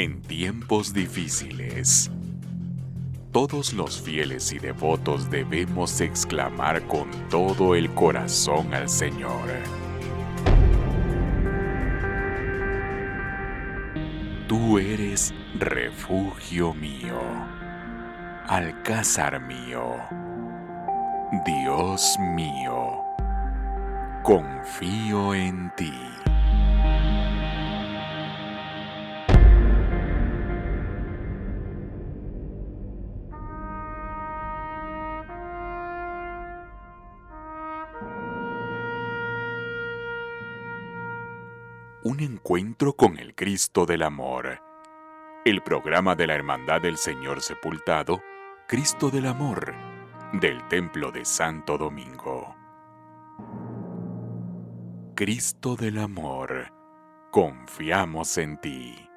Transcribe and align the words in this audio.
en 0.00 0.22
tiempos 0.22 0.94
difíciles. 0.94 2.10
Todos 3.32 3.74
los 3.74 4.00
fieles 4.00 4.50
y 4.50 4.58
devotos 4.58 5.30
debemos 5.30 6.00
exclamar 6.00 6.86
con 6.86 7.10
todo 7.28 7.74
el 7.74 7.90
corazón 7.90 8.72
al 8.72 8.88
Señor. 8.88 9.50
Tú 14.48 14.78
eres 14.78 15.34
refugio 15.58 16.72
mío, 16.72 17.20
alcázar 18.48 19.38
mío, 19.38 19.96
Dios 21.44 22.16
mío, 22.34 23.04
confío 24.22 25.34
en 25.34 25.70
ti. 25.76 25.92
Un 42.10 42.18
encuentro 42.18 42.94
con 42.94 43.20
el 43.20 43.36
Cristo 43.36 43.86
del 43.86 44.02
Amor. 44.02 44.60
El 45.44 45.62
programa 45.62 46.16
de 46.16 46.26
la 46.26 46.34
Hermandad 46.34 46.80
del 46.80 46.96
Señor 46.96 47.40
Sepultado, 47.40 48.20
Cristo 48.66 49.10
del 49.10 49.26
Amor, 49.26 49.72
del 50.32 50.66
Templo 50.66 51.12
de 51.12 51.24
Santo 51.24 51.78
Domingo. 51.78 52.56
Cristo 55.14 55.76
del 55.76 55.98
Amor, 55.98 56.72
confiamos 57.30 58.38
en 58.38 58.60
ti. 58.60 59.09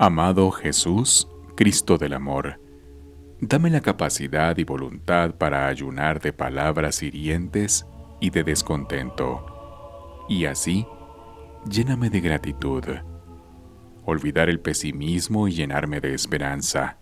Amado 0.00 0.52
Jesús, 0.52 1.26
Cristo 1.56 1.98
del 1.98 2.12
Amor, 2.12 2.60
dame 3.40 3.68
la 3.68 3.80
capacidad 3.80 4.56
y 4.56 4.62
voluntad 4.62 5.34
para 5.34 5.66
ayunar 5.66 6.20
de 6.20 6.32
palabras 6.32 7.02
hirientes 7.02 7.84
y 8.20 8.30
de 8.30 8.44
descontento, 8.44 10.24
y 10.28 10.44
así 10.44 10.86
lléname 11.68 12.10
de 12.10 12.20
gratitud, 12.20 12.84
olvidar 14.04 14.48
el 14.48 14.60
pesimismo 14.60 15.48
y 15.48 15.54
llenarme 15.54 16.00
de 16.00 16.14
esperanza, 16.14 16.98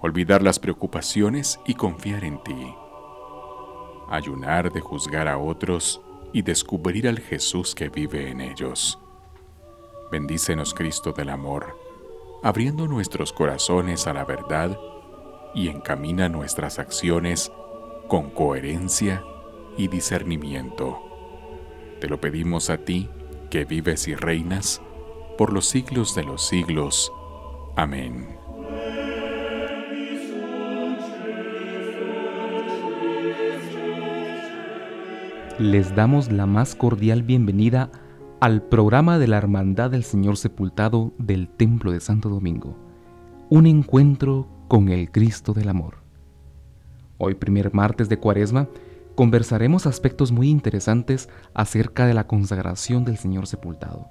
olvidar 0.00 0.42
las 0.42 0.58
preocupaciones 0.58 1.60
y 1.66 1.74
confiar 1.74 2.24
en 2.24 2.42
ti, 2.42 2.74
ayunar 4.08 4.72
de 4.72 4.80
juzgar 4.80 5.28
a 5.28 5.36
otros 5.36 6.00
y 6.32 6.40
descubrir 6.40 7.06
al 7.06 7.18
Jesús 7.18 7.74
que 7.74 7.90
vive 7.90 8.30
en 8.30 8.40
ellos. 8.40 8.98
Bendícenos 10.10 10.72
Cristo 10.72 11.12
del 11.12 11.28
Amor, 11.28 11.83
abriendo 12.44 12.86
nuestros 12.86 13.32
corazones 13.32 14.06
a 14.06 14.12
la 14.12 14.26
verdad 14.26 14.78
y 15.54 15.68
encamina 15.68 16.28
nuestras 16.28 16.78
acciones 16.78 17.50
con 18.06 18.30
coherencia 18.30 19.24
y 19.78 19.88
discernimiento. 19.88 21.00
Te 22.02 22.06
lo 22.06 22.20
pedimos 22.20 22.68
a 22.68 22.76
ti, 22.76 23.08
que 23.48 23.64
vives 23.64 24.08
y 24.08 24.14
reinas 24.14 24.82
por 25.38 25.54
los 25.54 25.64
siglos 25.64 26.14
de 26.14 26.24
los 26.24 26.46
siglos. 26.46 27.10
Amén. 27.76 28.36
Les 35.58 35.94
damos 35.94 36.30
la 36.30 36.44
más 36.44 36.74
cordial 36.74 37.22
bienvenida 37.22 37.84
a 37.84 38.03
al 38.44 38.60
programa 38.60 39.18
de 39.18 39.26
la 39.26 39.38
Hermandad 39.38 39.90
del 39.90 40.04
Señor 40.04 40.36
Sepultado 40.36 41.14
del 41.16 41.48
Templo 41.48 41.92
de 41.92 42.00
Santo 42.00 42.28
Domingo, 42.28 42.76
un 43.48 43.66
encuentro 43.66 44.46
con 44.68 44.90
el 44.90 45.10
Cristo 45.10 45.54
del 45.54 45.70
Amor. 45.70 46.02
Hoy, 47.16 47.36
primer 47.36 47.72
martes 47.72 48.10
de 48.10 48.18
Cuaresma, 48.18 48.68
conversaremos 49.14 49.86
aspectos 49.86 50.30
muy 50.30 50.50
interesantes 50.50 51.30
acerca 51.54 52.04
de 52.04 52.12
la 52.12 52.26
consagración 52.26 53.06
del 53.06 53.16
Señor 53.16 53.46
Sepultado, 53.46 54.08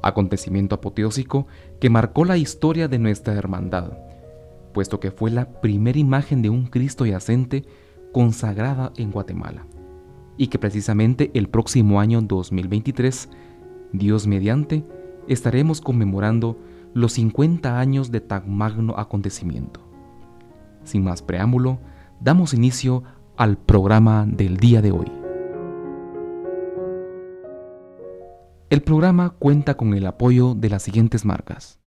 acontecimiento 0.00 0.76
apoteósico 0.76 1.48
que 1.80 1.90
marcó 1.90 2.24
la 2.24 2.36
historia 2.36 2.86
de 2.86 3.00
nuestra 3.00 3.34
hermandad, 3.34 3.94
puesto 4.72 5.00
que 5.00 5.10
fue 5.10 5.32
la 5.32 5.60
primera 5.60 5.98
imagen 5.98 6.40
de 6.40 6.50
un 6.50 6.66
Cristo 6.66 7.04
yacente 7.04 7.64
consagrada 8.12 8.92
en 8.96 9.10
Guatemala 9.10 9.66
y 10.40 10.46
que 10.46 10.58
precisamente 10.58 11.30
el 11.34 11.50
próximo 11.50 12.00
año 12.00 12.22
2023, 12.22 13.28
Dios 13.92 14.26
mediante, 14.26 14.86
estaremos 15.28 15.82
conmemorando 15.82 16.56
los 16.94 17.12
50 17.12 17.78
años 17.78 18.10
de 18.10 18.22
tan 18.22 18.50
magno 18.50 18.94
acontecimiento. 18.96 19.86
Sin 20.82 21.04
más 21.04 21.20
preámbulo, 21.20 21.78
damos 22.22 22.54
inicio 22.54 23.02
al 23.36 23.58
programa 23.58 24.24
del 24.26 24.56
día 24.56 24.80
de 24.80 24.92
hoy. 24.92 25.12
El 28.70 28.80
programa 28.80 29.34
cuenta 29.38 29.76
con 29.76 29.92
el 29.92 30.06
apoyo 30.06 30.54
de 30.54 30.70
las 30.70 30.82
siguientes 30.82 31.26
marcas. 31.26 31.79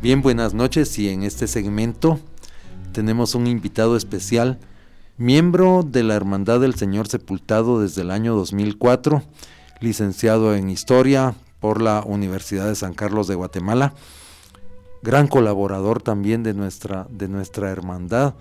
Bien, 0.00 0.22
buenas 0.22 0.54
noches 0.54 0.96
y 1.00 1.08
en 1.08 1.24
este 1.24 1.48
segmento 1.48 2.20
tenemos 2.92 3.34
un 3.34 3.48
invitado 3.48 3.96
especial, 3.96 4.60
miembro 5.16 5.82
de 5.82 6.04
la 6.04 6.14
Hermandad 6.14 6.60
del 6.60 6.76
Señor 6.76 7.08
Sepultado 7.08 7.80
desde 7.80 8.02
el 8.02 8.12
año 8.12 8.36
2004, 8.36 9.24
licenciado 9.80 10.54
en 10.54 10.70
Historia 10.70 11.34
por 11.58 11.82
la 11.82 12.04
Universidad 12.06 12.68
de 12.68 12.76
San 12.76 12.94
Carlos 12.94 13.26
de 13.26 13.34
Guatemala, 13.34 13.92
gran 15.02 15.26
colaborador 15.26 16.00
también 16.00 16.44
de 16.44 16.54
nuestra, 16.54 17.08
de 17.10 17.26
nuestra 17.26 17.70
hermandad. 17.70 18.34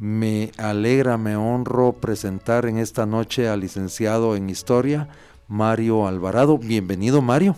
Me 0.00 0.50
alegra, 0.56 1.16
me 1.18 1.36
honro 1.36 1.92
presentar 1.92 2.66
en 2.66 2.78
esta 2.78 3.06
noche 3.06 3.48
al 3.48 3.60
licenciado 3.60 4.34
en 4.34 4.50
Historia, 4.50 5.08
Mario 5.46 6.08
Alvarado. 6.08 6.58
Bienvenido, 6.58 7.22
Mario. 7.22 7.54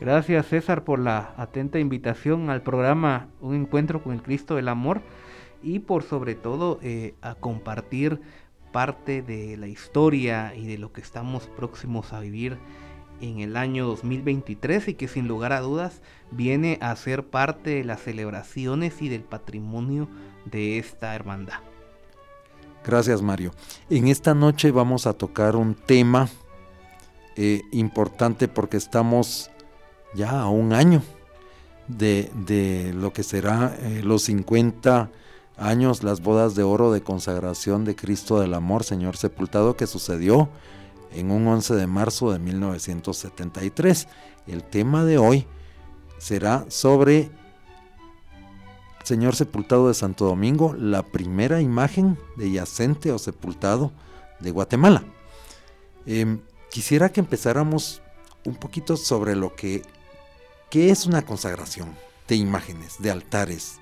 Gracias 0.00 0.46
César 0.46 0.84
por 0.84 1.00
la 1.00 1.34
atenta 1.36 1.80
invitación 1.80 2.50
al 2.50 2.62
programa 2.62 3.28
Un 3.40 3.56
encuentro 3.56 4.02
con 4.02 4.12
el 4.12 4.22
Cristo 4.22 4.54
del 4.54 4.68
Amor 4.68 5.02
y 5.60 5.80
por 5.80 6.04
sobre 6.04 6.36
todo 6.36 6.78
eh, 6.82 7.14
a 7.20 7.34
compartir 7.34 8.20
parte 8.72 9.22
de 9.22 9.56
la 9.56 9.66
historia 9.66 10.54
y 10.54 10.66
de 10.66 10.78
lo 10.78 10.92
que 10.92 11.00
estamos 11.00 11.48
próximos 11.48 12.12
a 12.12 12.20
vivir 12.20 12.58
en 13.20 13.40
el 13.40 13.56
año 13.56 13.86
2023 13.86 14.88
y 14.88 14.94
que 14.94 15.08
sin 15.08 15.26
lugar 15.26 15.52
a 15.52 15.60
dudas 15.60 16.00
viene 16.30 16.78
a 16.80 16.94
ser 16.94 17.26
parte 17.26 17.70
de 17.70 17.84
las 17.84 18.00
celebraciones 18.00 19.02
y 19.02 19.08
del 19.08 19.22
patrimonio 19.22 20.08
de 20.44 20.78
esta 20.78 21.14
hermandad. 21.16 21.58
Gracias 22.84 23.20
Mario. 23.20 23.52
En 23.90 24.06
esta 24.06 24.34
noche 24.34 24.70
vamos 24.70 25.08
a 25.08 25.12
tocar 25.12 25.56
un 25.56 25.74
tema 25.74 26.28
eh, 27.36 27.62
importante 27.72 28.46
porque 28.46 28.76
estamos 28.76 29.50
ya 30.14 30.40
a 30.40 30.48
un 30.48 30.72
año 30.72 31.02
de, 31.88 32.92
lo 32.94 33.12
que 33.12 33.22
será 33.22 33.76
eh, 33.80 34.02
los 34.04 34.22
50 34.24 35.10
años, 35.56 36.02
las 36.02 36.20
bodas 36.20 36.54
de 36.54 36.62
oro 36.62 36.92
de 36.92 37.02
consagración 37.02 37.84
de 37.84 37.96
Cristo 37.96 38.40
del 38.40 38.54
Amor, 38.54 38.84
Señor 38.84 39.16
Sepultado, 39.16 39.76
que 39.76 39.86
sucedió 39.86 40.48
en 41.12 41.30
un 41.30 41.46
11 41.46 41.74
de 41.74 41.86
marzo 41.86 42.30
de 42.32 42.38
1973. 42.38 44.08
El 44.46 44.62
tema 44.62 45.04
de 45.04 45.18
hoy 45.18 45.46
será 46.18 46.64
sobre 46.68 47.30
Señor 49.04 49.34
Sepultado 49.34 49.88
de 49.88 49.94
Santo 49.94 50.26
Domingo, 50.26 50.74
la 50.78 51.02
primera 51.02 51.60
imagen 51.62 52.18
de 52.36 52.50
yacente 52.50 53.10
o 53.10 53.18
sepultado 53.18 53.90
de 54.38 54.50
Guatemala. 54.50 55.02
Em, 56.04 56.40
quisiera 56.70 57.10
que 57.10 57.20
empezáramos 57.20 58.02
un 58.44 58.54
poquito 58.54 58.96
sobre 58.96 59.34
lo 59.34 59.54
que 59.54 59.82
¿Qué 60.70 60.90
es 60.90 61.06
una 61.06 61.22
consagración 61.22 61.94
de 62.28 62.36
imágenes, 62.36 63.00
de 63.00 63.10
altares? 63.10 63.80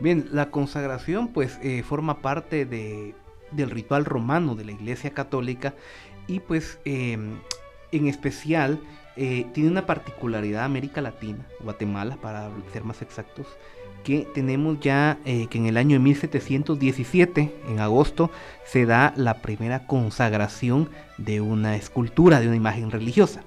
Bien, 0.00 0.30
la 0.32 0.50
consagración 0.50 1.28
pues 1.28 1.58
eh, 1.62 1.82
forma 1.82 2.22
parte 2.22 2.64
de, 2.64 3.14
del 3.50 3.68
ritual 3.68 4.06
romano 4.06 4.54
de 4.54 4.64
la 4.64 4.72
Iglesia 4.72 5.10
Católica 5.10 5.74
y 6.26 6.40
pues 6.40 6.78
em, 6.86 7.38
en 7.92 8.08
especial 8.08 8.80
eh, 9.16 9.46
tiene 9.52 9.68
una 9.68 9.84
particularidad 9.84 10.64
América 10.64 11.02
Latina, 11.02 11.46
Guatemala 11.60 12.16
para 12.16 12.48
ser 12.72 12.84
más 12.84 13.02
exactos, 13.02 13.46
que 14.04 14.26
tenemos 14.34 14.80
ya 14.80 15.18
eh, 15.26 15.48
que 15.48 15.58
en 15.58 15.66
el 15.66 15.76
año 15.76 15.98
de 15.98 16.04
1717, 16.04 17.54
en 17.68 17.80
agosto, 17.80 18.30
se 18.64 18.86
da 18.86 19.12
la 19.16 19.42
primera 19.42 19.86
consagración 19.86 20.88
de 21.18 21.42
una 21.42 21.76
escultura, 21.76 22.40
de 22.40 22.46
una 22.46 22.56
imagen 22.56 22.90
religiosa. 22.90 23.42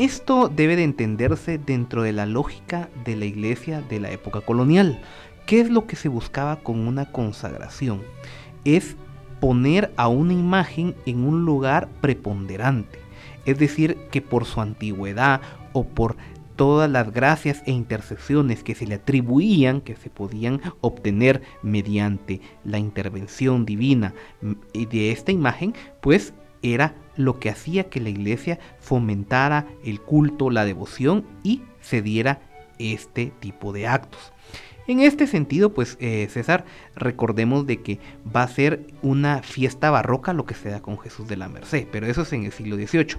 Esto 0.00 0.48
debe 0.48 0.76
de 0.76 0.84
entenderse 0.84 1.58
dentro 1.58 2.02
de 2.02 2.14
la 2.14 2.24
lógica 2.24 2.88
de 3.04 3.16
la 3.16 3.26
iglesia 3.26 3.82
de 3.82 4.00
la 4.00 4.10
época 4.10 4.40
colonial. 4.40 4.98
¿Qué 5.44 5.60
es 5.60 5.68
lo 5.68 5.86
que 5.86 5.94
se 5.94 6.08
buscaba 6.08 6.56
con 6.56 6.88
una 6.88 7.12
consagración? 7.12 8.00
Es 8.64 8.96
poner 9.40 9.92
a 9.98 10.08
una 10.08 10.32
imagen 10.32 10.94
en 11.04 11.24
un 11.24 11.44
lugar 11.44 11.90
preponderante. 12.00 12.98
Es 13.44 13.58
decir, 13.58 13.98
que 14.10 14.22
por 14.22 14.46
su 14.46 14.62
antigüedad 14.62 15.42
o 15.74 15.84
por 15.84 16.16
todas 16.56 16.90
las 16.90 17.12
gracias 17.12 17.62
e 17.66 17.72
intercesiones 17.72 18.62
que 18.62 18.74
se 18.74 18.86
le 18.86 18.94
atribuían, 18.94 19.82
que 19.82 19.96
se 19.96 20.08
podían 20.08 20.62
obtener 20.80 21.42
mediante 21.62 22.40
la 22.64 22.78
intervención 22.78 23.66
divina 23.66 24.14
de 24.72 25.12
esta 25.12 25.30
imagen, 25.30 25.74
pues 26.00 26.32
era 26.62 26.94
lo 27.24 27.38
que 27.38 27.50
hacía 27.50 27.88
que 27.88 28.00
la 28.00 28.08
iglesia 28.08 28.58
fomentara 28.78 29.66
el 29.84 30.00
culto, 30.00 30.50
la 30.50 30.64
devoción 30.64 31.24
y 31.42 31.62
se 31.80 32.02
diera 32.02 32.40
este 32.78 33.32
tipo 33.40 33.72
de 33.72 33.86
actos. 33.86 34.32
En 34.86 35.00
este 35.00 35.28
sentido, 35.28 35.72
pues 35.72 35.96
eh, 36.00 36.26
César, 36.30 36.64
recordemos 36.96 37.66
de 37.66 37.80
que 37.80 38.00
va 38.34 38.42
a 38.42 38.48
ser 38.48 38.86
una 39.02 39.42
fiesta 39.42 39.90
barroca 39.90 40.32
lo 40.32 40.46
que 40.46 40.54
se 40.54 40.68
da 40.68 40.82
con 40.82 40.98
Jesús 40.98 41.28
de 41.28 41.36
la 41.36 41.48
Merced, 41.48 41.86
pero 41.92 42.06
eso 42.06 42.22
es 42.22 42.32
en 42.32 42.44
el 42.44 42.52
siglo 42.52 42.76
XVIII. 42.76 43.16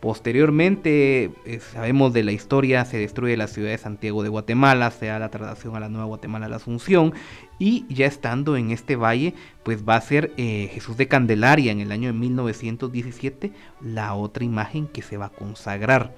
Posteriormente, 0.00 1.30
eh, 1.44 1.60
sabemos 1.60 2.14
de 2.14 2.24
la 2.24 2.32
historia, 2.32 2.86
se 2.86 2.96
destruye 2.96 3.36
la 3.36 3.48
ciudad 3.48 3.68
de 3.68 3.76
Santiago 3.76 4.22
de 4.22 4.30
Guatemala, 4.30 4.90
se 4.90 5.06
da 5.06 5.18
la 5.18 5.28
traslación 5.28 5.76
a 5.76 5.80
la 5.80 5.90
Nueva 5.90 6.06
Guatemala, 6.06 6.48
la 6.48 6.56
Asunción, 6.56 7.12
y 7.58 7.84
ya 7.92 8.06
estando 8.06 8.56
en 8.56 8.70
este 8.70 8.96
valle, 8.96 9.34
pues 9.62 9.86
va 9.86 9.96
a 9.96 10.00
ser 10.00 10.32
eh, 10.38 10.70
Jesús 10.72 10.96
de 10.96 11.06
Candelaria 11.06 11.70
en 11.70 11.80
el 11.80 11.92
año 11.92 12.08
de 12.08 12.18
1917, 12.18 13.52
la 13.82 14.14
otra 14.14 14.42
imagen 14.42 14.86
que 14.86 15.02
se 15.02 15.18
va 15.18 15.26
a 15.26 15.30
consagrar. 15.30 16.14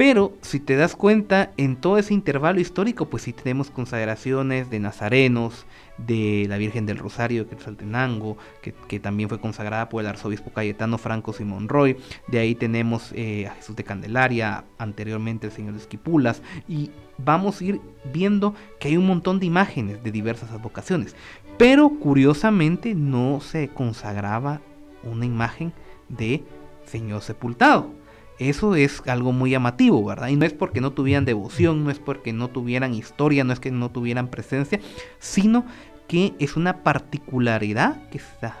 Pero 0.00 0.32
si 0.40 0.60
te 0.60 0.76
das 0.76 0.96
cuenta, 0.96 1.52
en 1.58 1.76
todo 1.76 1.98
ese 1.98 2.14
intervalo 2.14 2.58
histórico, 2.58 3.10
pues 3.10 3.24
sí 3.24 3.34
tenemos 3.34 3.70
consagraciones 3.70 4.70
de 4.70 4.78
nazarenos, 4.78 5.66
de 5.98 6.46
la 6.48 6.56
Virgen 6.56 6.86
del 6.86 6.96
Rosario 6.96 7.44
de 7.44 7.50
Quetzaltenango, 7.50 8.38
que, 8.62 8.72
que 8.72 8.98
también 8.98 9.28
fue 9.28 9.42
consagrada 9.42 9.90
por 9.90 10.00
el 10.00 10.06
arzobispo 10.06 10.54
Cayetano 10.54 10.96
Franco 10.96 11.34
Simón 11.34 11.68
Roy. 11.68 11.98
De 12.28 12.38
ahí 12.38 12.54
tenemos 12.54 13.12
eh, 13.14 13.46
a 13.46 13.50
Jesús 13.56 13.76
de 13.76 13.84
Candelaria, 13.84 14.64
anteriormente 14.78 15.48
el 15.48 15.52
Señor 15.52 15.74
de 15.74 15.80
Esquipulas, 15.80 16.40
y 16.66 16.92
vamos 17.18 17.60
a 17.60 17.64
ir 17.64 17.80
viendo 18.10 18.54
que 18.78 18.88
hay 18.88 18.96
un 18.96 19.06
montón 19.06 19.38
de 19.38 19.44
imágenes 19.44 20.02
de 20.02 20.10
diversas 20.10 20.50
advocaciones. 20.50 21.14
Pero 21.58 21.90
curiosamente 21.90 22.94
no 22.94 23.42
se 23.42 23.68
consagraba 23.68 24.62
una 25.02 25.26
imagen 25.26 25.74
de 26.08 26.42
Señor 26.86 27.20
sepultado. 27.20 27.99
Eso 28.40 28.74
es 28.74 29.02
algo 29.06 29.32
muy 29.32 29.50
llamativo, 29.50 30.02
¿verdad? 30.02 30.28
Y 30.28 30.36
no 30.36 30.46
es 30.46 30.54
porque 30.54 30.80
no 30.80 30.92
tuvieran 30.92 31.26
devoción, 31.26 31.84
no 31.84 31.90
es 31.90 31.98
porque 31.98 32.32
no 32.32 32.48
tuvieran 32.48 32.94
historia, 32.94 33.44
no 33.44 33.52
es 33.52 33.60
que 33.60 33.70
no 33.70 33.90
tuvieran 33.90 34.28
presencia, 34.28 34.80
sino 35.18 35.66
que 36.08 36.32
es 36.38 36.56
una 36.56 36.82
particularidad 36.82 38.08
que 38.08 38.16
está. 38.16 38.56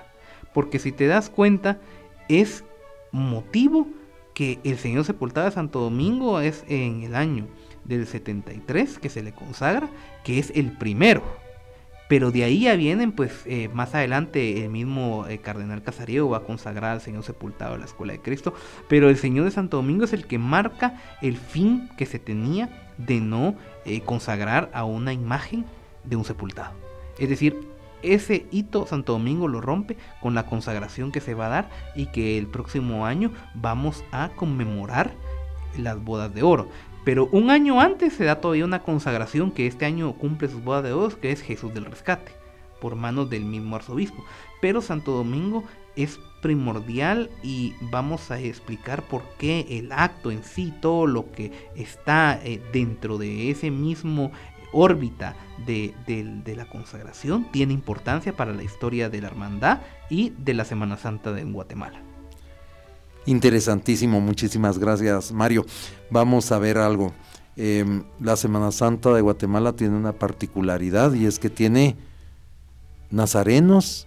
Porque 0.52 0.78
si 0.78 0.92
te 0.92 1.06
das 1.06 1.30
cuenta, 1.30 1.80
es 2.28 2.62
motivo 3.10 3.88
que 4.34 4.60
el 4.64 4.76
Señor 4.76 5.06
sepultado 5.06 5.46
de 5.46 5.52
Santo 5.52 5.80
Domingo 5.80 6.40
es 6.40 6.62
en 6.68 7.02
el 7.02 7.14
año 7.14 7.48
del 7.84 8.06
73 8.06 8.98
que 8.98 9.08
se 9.08 9.22
le 9.22 9.32
consagra, 9.32 9.88
que 10.24 10.38
es 10.38 10.52
el 10.54 10.76
primero. 10.76 11.22
Pero 12.10 12.32
de 12.32 12.42
ahí 12.42 12.62
ya 12.62 12.74
vienen, 12.74 13.12
pues 13.12 13.44
eh, 13.46 13.70
más 13.72 13.94
adelante 13.94 14.64
el 14.64 14.70
mismo 14.70 15.28
eh, 15.28 15.38
cardenal 15.38 15.80
Casariego 15.80 16.28
va 16.28 16.38
a 16.38 16.42
consagrar 16.42 16.90
al 16.90 17.00
Señor 17.00 17.22
sepultado 17.22 17.76
a 17.76 17.78
la 17.78 17.84
escuela 17.84 18.12
de 18.12 18.20
Cristo. 18.20 18.52
Pero 18.88 19.08
el 19.08 19.16
Señor 19.16 19.44
de 19.44 19.52
Santo 19.52 19.76
Domingo 19.76 20.06
es 20.06 20.12
el 20.12 20.26
que 20.26 20.36
marca 20.36 21.00
el 21.22 21.36
fin 21.36 21.88
que 21.96 22.06
se 22.06 22.18
tenía 22.18 22.90
de 22.98 23.20
no 23.20 23.54
eh, 23.84 24.00
consagrar 24.00 24.72
a 24.74 24.82
una 24.82 25.12
imagen 25.12 25.64
de 26.02 26.16
un 26.16 26.24
sepultado. 26.24 26.72
Es 27.20 27.28
decir, 27.28 27.56
ese 28.02 28.44
hito 28.50 28.88
Santo 28.88 29.12
Domingo 29.12 29.46
lo 29.46 29.60
rompe 29.60 29.96
con 30.20 30.34
la 30.34 30.46
consagración 30.46 31.12
que 31.12 31.20
se 31.20 31.34
va 31.34 31.46
a 31.46 31.50
dar 31.50 31.70
y 31.94 32.06
que 32.06 32.38
el 32.38 32.48
próximo 32.48 33.06
año 33.06 33.30
vamos 33.54 34.02
a 34.10 34.30
conmemorar 34.30 35.12
las 35.78 36.02
bodas 36.02 36.34
de 36.34 36.42
oro. 36.42 36.68
Pero 37.04 37.28
un 37.32 37.50
año 37.50 37.80
antes 37.80 38.12
se 38.12 38.24
da 38.24 38.40
todavía 38.40 38.64
una 38.64 38.82
consagración 38.82 39.50
que 39.50 39.66
este 39.66 39.86
año 39.86 40.12
cumple 40.14 40.48
sus 40.48 40.62
bodas 40.62 40.84
de 40.84 40.92
oro, 40.92 41.18
que 41.20 41.32
es 41.32 41.40
Jesús 41.40 41.72
del 41.72 41.86
Rescate, 41.86 42.32
por 42.80 42.94
manos 42.94 43.30
del 43.30 43.44
mismo 43.44 43.76
arzobispo. 43.76 44.24
Pero 44.60 44.82
Santo 44.82 45.12
Domingo 45.12 45.64
es 45.96 46.20
primordial 46.42 47.30
y 47.42 47.74
vamos 47.80 48.30
a 48.30 48.38
explicar 48.38 49.02
por 49.02 49.22
qué 49.38 49.66
el 49.70 49.92
acto 49.92 50.30
en 50.30 50.44
sí, 50.44 50.72
todo 50.80 51.06
lo 51.06 51.30
que 51.32 51.52
está 51.74 52.40
eh, 52.42 52.60
dentro 52.72 53.18
de 53.18 53.50
ese 53.50 53.70
mismo 53.70 54.32
órbita 54.72 55.34
de, 55.66 55.94
la 56.56 56.66
consagración 56.66 57.50
tiene 57.50 57.72
importancia 57.72 58.36
para 58.36 58.52
la 58.52 58.62
historia 58.62 59.10
de 59.10 59.20
la 59.20 59.28
hermandad 59.28 59.80
y 60.08 60.30
de 60.38 60.54
la 60.54 60.64
Semana 60.64 60.96
Santa 60.96 61.32
de 61.32 61.44
Guatemala. 61.44 62.09
Interesantísimo, 63.26 64.20
muchísimas 64.20 64.78
gracias 64.78 65.32
Mario. 65.32 65.66
Vamos 66.10 66.50
a 66.52 66.58
ver 66.58 66.78
algo. 66.78 67.12
Em, 67.56 68.04
la 68.20 68.36
Semana 68.36 68.72
Santa 68.72 69.12
de 69.12 69.20
Guatemala 69.20 69.74
tiene 69.74 69.96
una 69.96 70.12
particularidad 70.12 71.12
y 71.12 71.26
es 71.26 71.38
que 71.38 71.50
tiene 71.50 71.96
nazarenos 73.10 74.06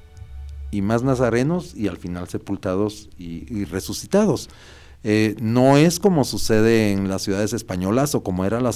y 0.71 0.81
más 0.81 1.04
nazarenos 1.04 1.75
y 1.75 1.88
al 1.88 1.98
final 1.98 2.27
sepultados 2.27 3.10
y, 3.18 3.65
resucitados. 3.65 4.50
Eh, 5.04 5.36
no 5.39 5.77
es 5.77 6.00
como 6.00 6.24
sucede 6.24 6.93
en 6.93 7.10
las 7.10 7.22
ciudades 7.22 7.53
españolas 7.53 8.15
o 8.15 8.24
como 8.24 8.46
era 8.46 8.60
la, 8.60 8.72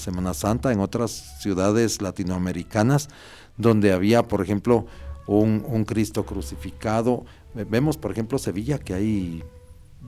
Semana 0.00 0.34
Santa 0.34 0.72
en 0.72 0.80
otras 0.80 1.40
ciudades 1.40 2.02
latinoamericanas, 2.02 3.08
donde 3.56 3.92
había, 3.92 4.24
por 4.24 4.42
ejemplo, 4.42 4.86
un 5.28 5.84
Cristo 5.84 6.24
crucificado, 6.24 7.24
Vemos, 7.64 7.96
por 7.96 8.10
ejemplo, 8.10 8.38
Sevilla, 8.38 8.78
que 8.78 8.94
hay 8.94 9.42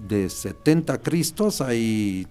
de 0.06 0.28
70 0.28 0.98
Cristos, 1.00 1.60
hay, 1.60 2.26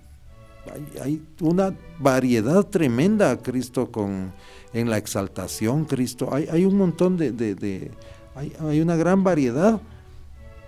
hay, 1.02 1.22
una 1.42 1.76
variedad 2.00 2.64
tremenda, 2.66 3.38
Cristo 3.42 3.92
con, 3.92 4.32
en 4.74 4.90
la 4.90 4.98
exaltación, 4.98 5.86
Cristo, 5.86 6.30
hay, 6.34 6.48
hay 6.52 6.66
un 6.66 6.78
montón 6.78 7.18
de, 7.18 7.32
de, 7.32 7.92
hay, 8.36 8.54
hay, 8.60 8.80
una 8.80 8.96
gran 8.96 9.24
variedad 9.24 9.82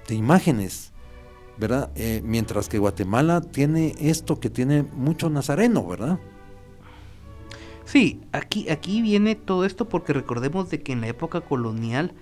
de 0.08 0.16
imágenes, 0.16 0.92
¿verdad? 1.58 1.92
Eh, 1.96 2.22
mientras 2.26 2.68
que 2.68 2.80
Guatemala 2.80 3.42
tiene 3.42 3.94
esto 4.00 4.40
que 4.40 4.50
tiene 4.50 4.82
mucho 4.82 5.30
nazareno, 5.30 5.86
¿verdad? 5.86 6.20
Sí, 7.86 8.22
aquí, 8.32 8.70
aquí 8.70 9.02
viene 9.02 9.36
todo 9.36 9.66
esto 9.66 9.90
porque 9.90 10.14
recordemos 10.14 10.70
de 10.70 10.82
que 10.82 10.92
en 10.92 11.02
la 11.02 11.08
época 11.08 11.42
colonial, 11.42 12.14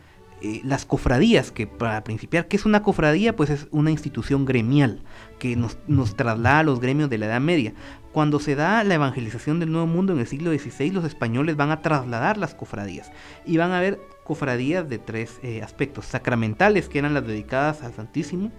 eh, 0.41 0.61
las 0.63 0.85
cofradías, 0.85 1.51
que 1.51 1.65
para 1.65 2.03
principiar, 2.03 2.47
¿qué 2.47 2.57
es 2.57 2.65
una 2.65 2.83
cofradía? 2.83 3.35
Pues 3.35 3.49
es 3.49 3.67
una 3.71 3.89
institución 3.89 4.45
gremial 4.45 5.01
que 5.39 5.55
nos, 5.55 5.77
nos, 5.87 6.15
traslada 6.15 6.59
a 6.59 6.63
los 6.63 6.79
gremios 6.79 7.09
de 7.09 7.17
la 7.17 7.25
Edad 7.25 7.41
Media. 7.41 7.73
Cuando 8.11 8.39
se 8.39 8.55
da 8.55 8.83
la 8.83 8.95
evangelización 8.95 9.59
del 9.59 9.71
Nuevo 9.71 9.87
Mundo 9.87 10.13
en 10.13 10.19
el 10.19 10.27
siglo 10.27 10.51
XVI, 10.51 10.91
los 10.91 11.05
españoles 11.05 11.55
van 11.55 11.71
a 11.71 11.81
trasladar 11.81 12.37
las 12.37 12.53
cofradías 12.53 13.11
y 13.45 13.57
van 13.57 13.71
a 13.71 13.79
ver 13.79 13.99
cofradías 14.23 14.87
de 14.87 14.99
tres 14.99 15.39
eh, 15.41 15.61
aspectos, 15.63 16.05
sacramentales, 16.05 16.89
que 16.89 16.99
eran 16.99 17.13
las 17.13 17.25
dedicadas 17.25 17.81
al 17.81 17.93
Santísimo, 17.93 18.51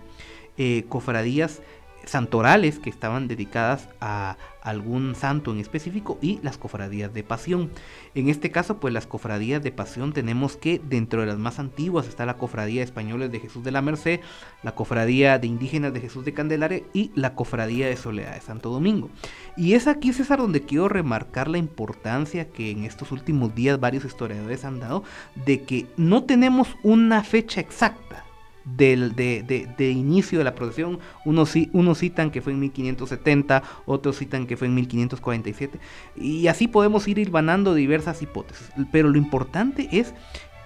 eh, 0.57 0.85
cofradías 0.89 1.63
santorales 2.09 2.79
que 2.79 2.91
estaban 2.91 3.29
dedicadas 3.29 3.88
a 4.00 4.37
algún 4.62 5.15
santo 5.15 5.53
en 5.53 5.61
específico 5.61 6.19
y 6.21 6.41
las 6.43 6.59
cofradías 6.59 7.12
de 7.12 7.23
pasión. 7.23 7.71
En 8.15 8.29
este 8.29 8.50
caso, 8.50 8.81
pues 8.81 8.93
las 8.93 9.07
cofradías 9.07 9.62
de 9.62 9.73
pasión 9.73 10.12
tenemos 10.12 10.57
que 10.57 10.81
dentro 10.83 11.21
de 11.21 11.27
las 11.27 11.38
más 11.38 11.59
antiguas 11.59 12.09
está 12.09 12.27
la 12.27 12.37
cofradía 12.37 12.83
española 12.83 13.29
de 13.29 13.41
Jesús 13.41 13.62
de 13.62 13.71
la 13.71 13.83
Merced, 13.83 14.21
la 14.62 14.75
cofradía 14.75 15.38
de 15.38 15.47
indígenas 15.47 15.93
de 15.93 16.00
Jesús 16.00 16.25
de 16.25 16.35
Candelaria 16.35 16.83
y 16.93 17.11
la 17.15 17.35
cofradía 17.35 17.87
de 17.88 17.97
Soledad 17.97 18.35
de 18.35 18.41
Santo 18.41 18.71
Domingo. 18.71 19.11
Y 19.57 19.75
es 19.75 19.87
aquí, 19.87 20.12
César, 20.12 20.38
donde 20.38 20.62
quiero 20.62 20.88
remarcar 20.88 21.49
la 21.49 21.59
importancia 21.59 22.49
que 22.49 22.71
en 22.71 22.85
estos 22.85 23.12
últimos 23.12 23.55
días 23.55 23.81
varios 23.81 24.05
historiadores 24.05 24.65
han 24.65 24.81
dado 24.81 25.05
de 25.47 25.62
que 25.62 25.87
no 25.97 26.25
tenemos 26.25 26.69
una 26.83 27.23
fecha 27.23 27.61
exacta 27.61 28.28
del, 28.65 29.15
de, 29.15 29.91
inicio 29.91 30.38
de 30.38 30.45
la 30.45 30.55
procesión. 30.55 30.99
Unos, 31.25 31.55
unos 31.73 31.99
citan 31.99 32.31
que 32.31 32.41
fue 32.41 32.53
en 32.53 32.61
1570, 32.61 33.62
otros 33.87 34.19
citan 34.19 34.47
que 34.47 34.57
fue 34.57 34.67
en 34.67 34.75
1547. 34.75 35.79
Y 36.17 36.47
así 36.49 36.69
podemos 36.69 37.07
ir 37.09 37.19
hilvanando 37.19 37.75
diversas 37.75 38.23
hipótesis. 38.23 38.71
Pero 38.93 39.09
lo 39.09 39.19
importante 39.19 39.88
es 39.93 40.15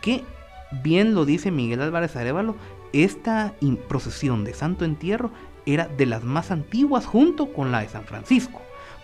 que, 0.01 0.25
bien 0.83 1.15
lo 1.15 1.25
dice 1.25 1.51
Miguel 1.51 1.83
Álvarez 1.83 2.17
Arevalo, 2.17 2.57
esta 2.93 3.55
procesión 3.89 4.45
de 4.45 4.55
Santo 4.55 4.85
Entierro 4.85 5.33
era 5.65 5.87
de 5.87 6.07
las 6.07 6.25
más 6.25 6.51
antiguas 6.51 7.07
junto 7.07 7.53
con 7.53 7.73
la 7.73 7.81
de 7.81 7.89
San 7.89 8.05
Francisco 8.05 8.61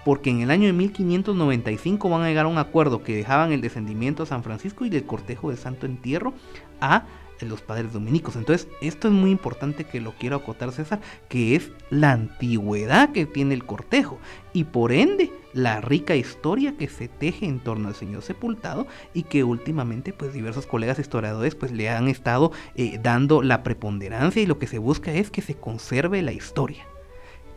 porque 0.09 0.31
en 0.31 0.41
el 0.41 0.51
año 0.51 0.67
de 0.67 0.73
1595 0.73 2.09
van 2.09 2.23
a 2.23 2.29
llegar 2.29 2.47
a 2.47 2.49
un 2.49 2.57
acuerdo 2.57 3.03
que 3.03 3.15
dejaban 3.15 3.53
el 3.53 3.61
descendimiento 3.61 4.23
a 4.23 4.27
San 4.27 4.43
Francisco 4.43 4.87
y 4.87 4.89
del 4.89 5.05
cortejo 5.05 5.51
de 5.51 5.59
Santo 5.59 5.85
Entierro 5.85 6.33
a 6.81 7.05
los 7.47 7.61
padres 7.63 7.93
dominicos. 7.93 8.37
Entonces, 8.37 8.69
esto 8.81 9.09
es 9.09 9.15
muy 9.15 9.31
importante 9.31 9.85
que 9.85 10.01
lo 10.01 10.13
quiero 10.13 10.37
acotar 10.37 10.73
César, 10.73 11.01
que 11.29 11.55
es 11.55 11.71
la 11.91 12.13
antigüedad 12.13 13.13
que 13.13 13.27
tiene 13.27 13.55
el 13.55 13.65
cortejo 13.65 14.19
y 14.53 14.65
por 14.65 14.93
ende 14.93 15.31
la 15.53 15.81
rica 15.81 16.17
historia 16.17 16.77
que 16.77 16.89
se 16.89 17.09
teje 17.09 17.47
en 17.47 17.61
torno 17.61 17.89
al 17.89 17.95
Señor 17.95 18.23
sepultado 18.23 18.87
y 19.15 19.23
que 19.25 19.45
últimamente 19.45 20.13
pues 20.13 20.33
diversos 20.33 20.67
colegas 20.67 20.99
historiadores 20.99 21.55
pues 21.55 21.73
le 21.73 21.89
han 21.89 22.09
estado 22.09 22.53
eh, 22.75 22.99
dando 23.03 23.43
la 23.43 23.63
preponderancia 23.63 24.43
y 24.43 24.47
lo 24.47 24.59
que 24.59 24.67
se 24.67 24.79
busca 24.79 25.13
es 25.13 25.31
que 25.31 25.43
se 25.43 25.55
conserve 25.55 26.23
la 26.23 26.33
historia. 26.33 26.87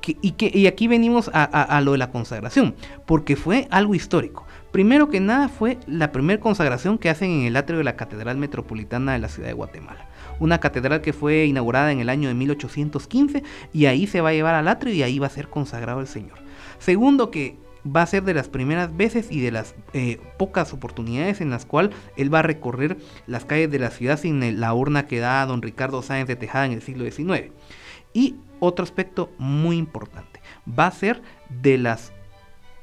y, 0.06 0.32
que, 0.32 0.52
y 0.52 0.66
aquí 0.66 0.88
venimos 0.88 1.30
a 1.32 1.80
lo 1.82 1.92
de 1.92 2.00
la 2.00 2.12
consagración, 2.12 2.74
porque 3.06 3.36
fue 3.36 3.68
algo 3.70 3.94
histórico. 3.94 4.46
Primero 4.72 5.10
que 5.10 5.20
nada 5.20 5.50
fue 5.50 5.78
la 5.86 6.14
primera 6.14 6.40
consagración 6.40 6.98
que 6.98 7.10
hacen 7.10 7.30
en 7.30 7.46
el 7.46 7.58
atrio 7.58 7.80
de 7.80 7.84
la 7.84 7.98
Catedral 7.98 8.38
Metropolitana 8.38 9.14
de 9.14 9.20
la 9.20 9.28
ciudad 9.28 9.50
de 9.50 9.54
Guatemala. 9.54 10.08
Una 10.40 10.60
catedral 10.60 11.02
que 11.02 11.12
fue 11.12 11.46
inaugurada 11.46 11.92
en 11.92 12.00
el 12.00 12.08
año 12.08 12.30
de 12.30 12.36
1815 12.36 13.44
y 13.74 13.86
ahí 13.86 14.08
se 14.08 14.22
va 14.22 14.30
a 14.30 14.34
llevar 14.34 14.56
al 14.56 14.70
atrio 14.70 14.94
y 14.94 15.04
ahí 15.04 15.20
va 15.20 15.28
a 15.28 15.32
ser 15.32 15.50
consagrado 15.50 16.00
el 16.00 16.08
Señor. 16.08 16.40
Segundo 16.80 17.32
que 17.32 17.58
va 17.86 18.02
a 18.02 18.08
ser 18.08 18.24
de 18.24 18.34
las 18.34 18.48
primeras 18.48 18.96
veces 18.96 19.30
y 19.30 19.42
de 19.42 19.52
las 19.52 19.76
eh, 19.94 20.20
pocas 20.38 20.72
oportunidades 20.72 21.42
en 21.42 21.50
las 21.50 21.66
cuales 21.66 21.94
él 22.16 22.34
va 22.34 22.40
a 22.40 22.44
recorrer 22.44 22.98
las 23.28 23.44
calles 23.44 23.72
de 23.72 23.80
la 23.80 23.92
ciudad 23.92 24.18
sin 24.18 24.60
la 24.60 24.74
urna 24.74 25.06
que 25.06 25.20
da 25.20 25.46
don 25.46 25.62
Ricardo 25.62 26.02
Sáenz 26.02 26.28
de 26.28 26.38
Tejada 26.38 26.66
en 26.66 26.72
el 26.72 26.82
siglo 26.82 27.04
XIX. 27.04 27.52
Y 28.14 28.36
otro 28.60 28.84
aspecto 28.84 29.32
muy 29.38 29.78
importante, 29.78 30.42
va 30.68 30.88
a 30.88 30.92
ser 30.92 31.22
de 31.50 31.78
las 31.78 32.14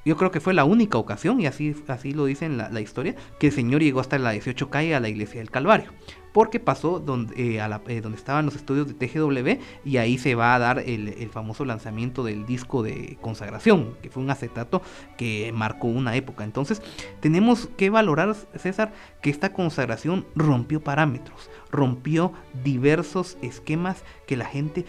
yo 0.08 0.16
creo 0.16 0.30
que 0.30 0.40
fue 0.40 0.54
la 0.54 0.64
única 0.64 0.96
ocasión, 0.96 1.38
y 1.38 1.46
así, 1.46 1.76
así 1.86 2.12
lo 2.12 2.24
dice 2.24 2.46
en 2.46 2.56
la, 2.56 2.80
historia, 2.80 3.14
que 3.38 3.48
el 3.48 3.52
Señor 3.52 3.82
llegó 3.82 4.00
hasta 4.00 4.18
la 4.18 4.30
18 4.30 4.70
calle 4.70 4.94
a 4.94 5.00
la 5.00 5.10
iglesia 5.10 5.40
del 5.40 5.50
Calvario. 5.50 5.92
Porque 6.32 6.60
pasó 6.60 6.98
donde, 6.98 7.56
eh, 7.56 7.60
eh, 7.88 8.00
donde 8.00 8.16
estaban 8.16 8.46
los 8.46 8.56
estudios 8.56 8.86
de 8.86 8.94
TGW 8.94 9.60
y 9.84 9.98
ahí 9.98 10.16
se 10.16 10.34
va 10.34 10.54
a 10.54 10.58
dar 10.58 10.78
el, 10.78 11.28
famoso 11.30 11.66
lanzamiento 11.66 12.24
del 12.24 12.46
disco 12.46 12.82
de 12.82 13.18
consagración, 13.20 13.96
que 14.00 14.08
fue 14.08 14.22
un 14.22 14.30
acetato 14.30 14.80
que 15.18 15.52
marcó 15.52 15.88
una 15.88 16.16
época. 16.16 16.44
Entonces 16.44 16.80
tenemos 17.20 17.68
que 17.76 17.90
valorar, 17.90 18.34
César, 18.54 18.92
que 19.20 19.28
esta 19.28 19.52
consagración 19.52 20.26
rompió 20.34 20.80
parámetros, 20.80 21.50
rompió 21.70 22.32
diversos 22.64 23.36
esquemas 23.42 24.04
que 24.26 24.38
la 24.38 24.46
gente 24.46 24.86